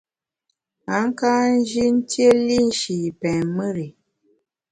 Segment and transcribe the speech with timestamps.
[0.97, 3.87] A ka nji ntiéli nshi pèn mùr i.